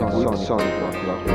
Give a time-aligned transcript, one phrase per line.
[0.00, 1.30] 上上上，上上。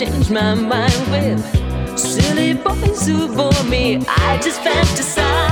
[0.00, 3.96] change my mind with silly boys who bore me.
[4.08, 5.49] I just fantasize.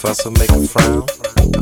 [0.00, 1.06] professor make a frown?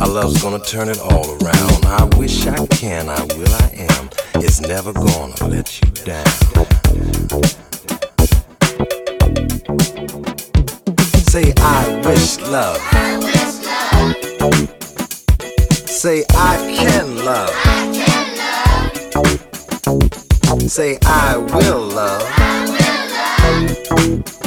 [0.00, 1.84] Our love's gonna turn it all around.
[1.86, 4.08] I wish I can, I will, I am.
[4.36, 6.24] It's never gonna let you down.
[11.26, 12.78] Say, I wish love.
[15.88, 17.50] Say, I can love.
[17.64, 18.36] I can
[20.46, 20.70] love.
[20.70, 22.22] Say, I will love.
[22.36, 22.64] I
[23.98, 24.37] will love.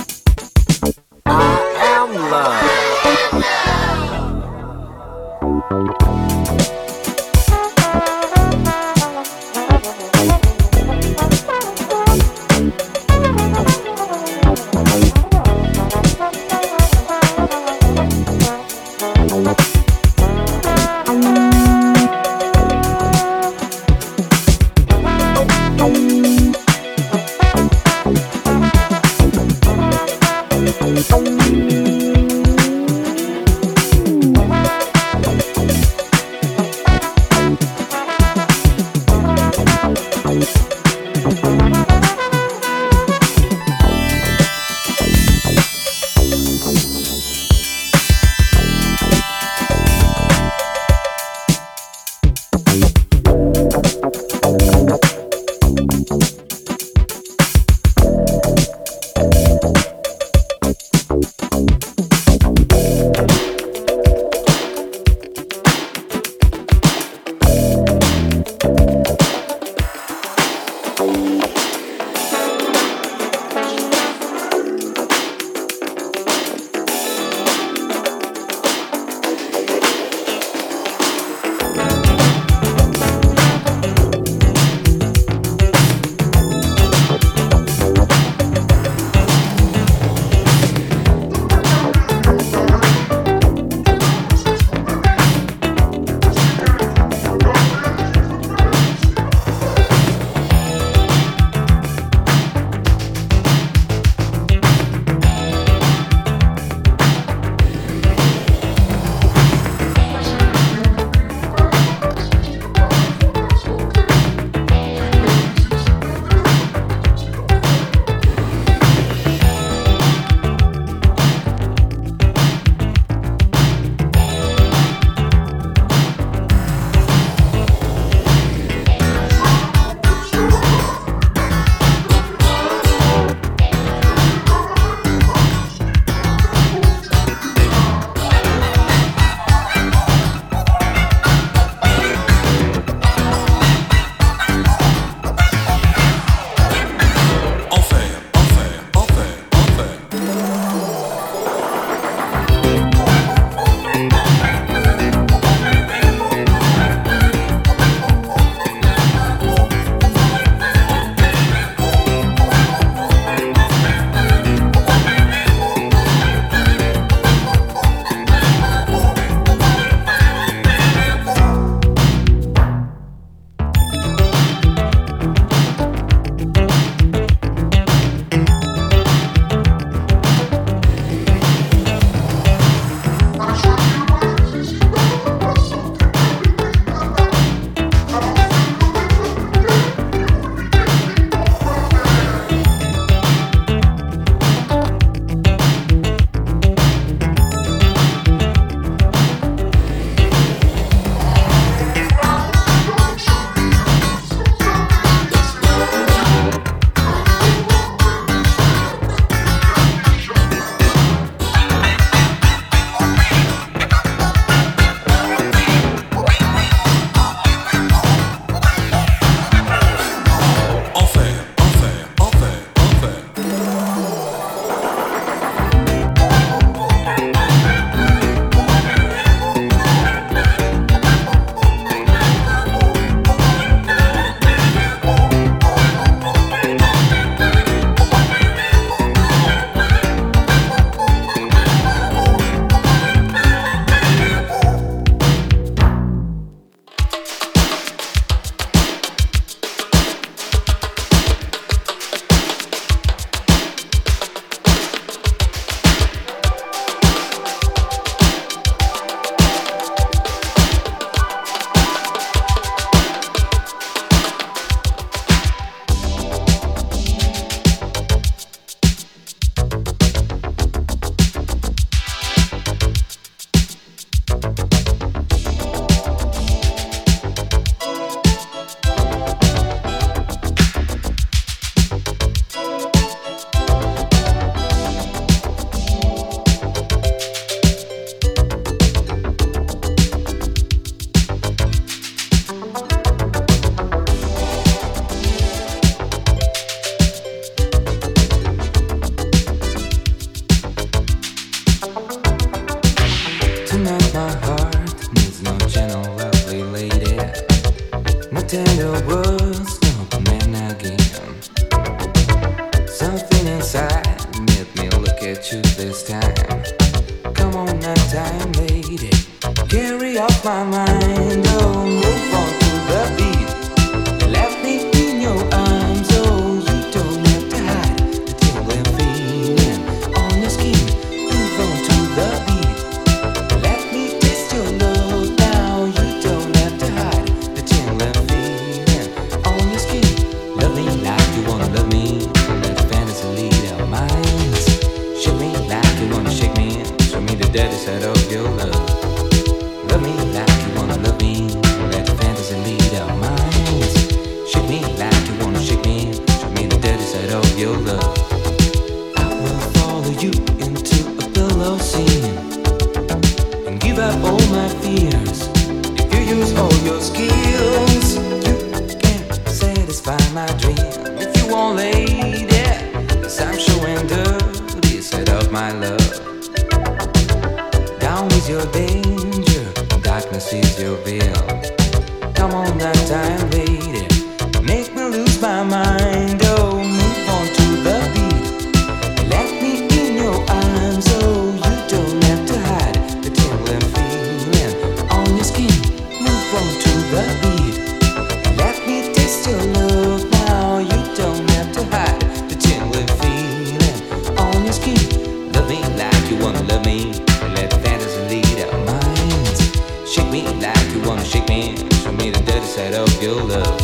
[412.72, 413.82] inside of your love.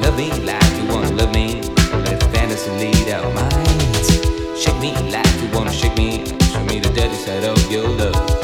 [0.00, 1.60] Love me like you wanna love me.
[2.02, 4.10] Let fantasy lead our minds.
[4.60, 6.26] Shake me like you wanna shake me.
[6.52, 8.43] Show me the dirty side of your love.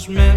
[0.00, 0.29] was meant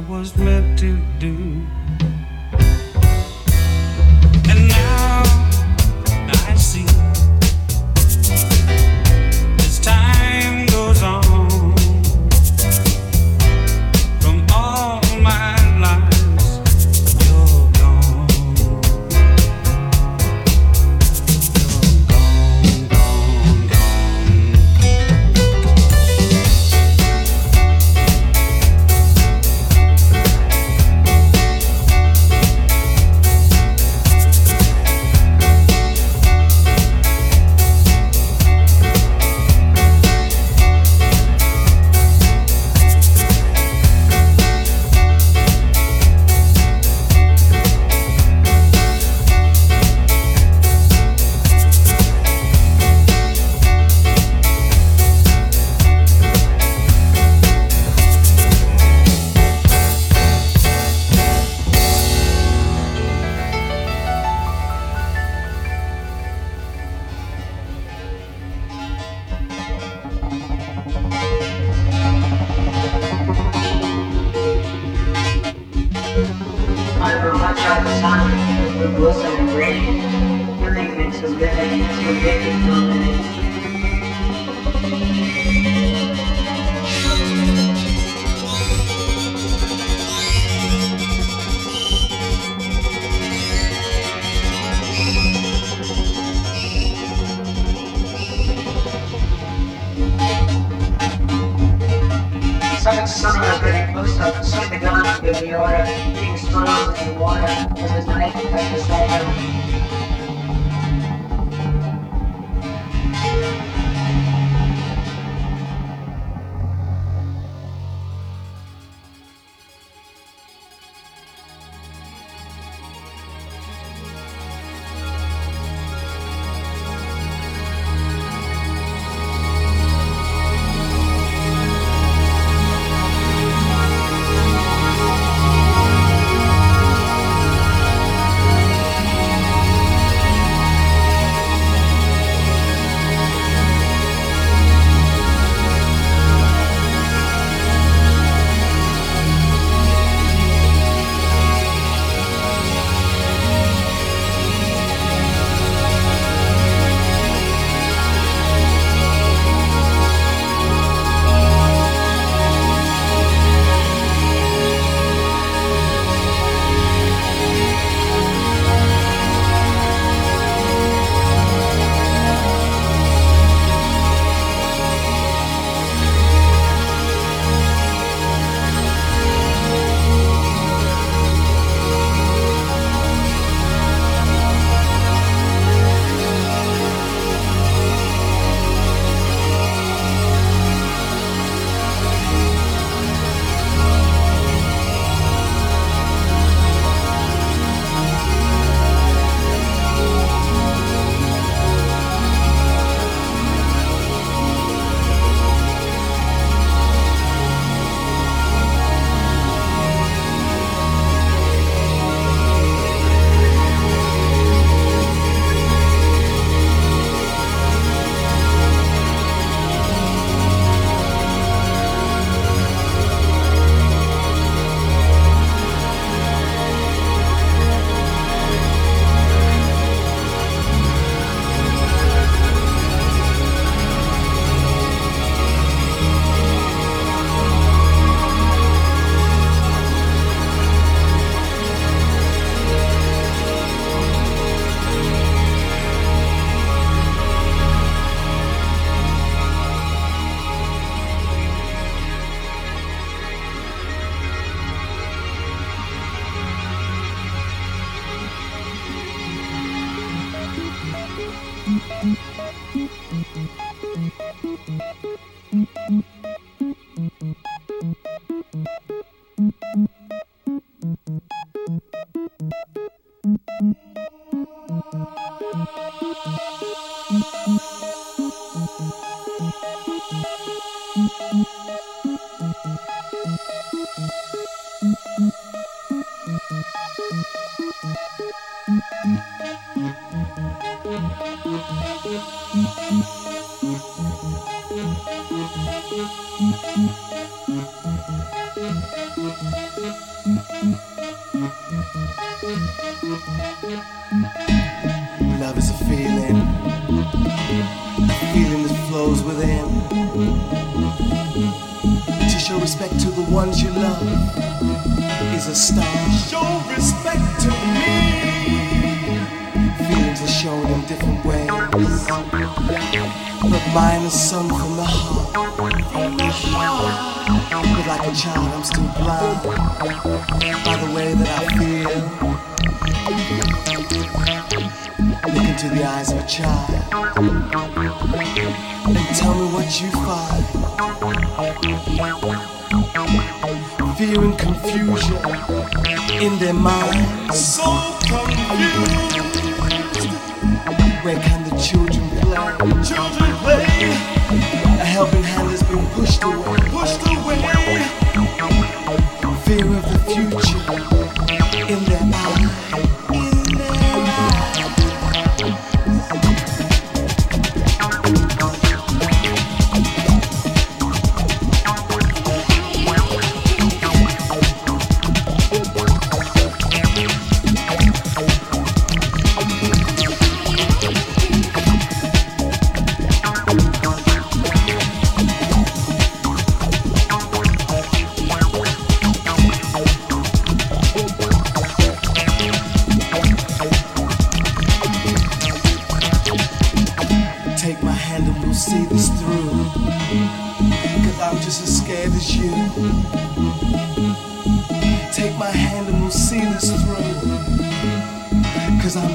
[0.00, 0.59] I was meant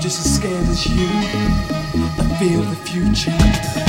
[0.05, 1.07] just as scared as you.
[1.07, 3.84] I feel the future.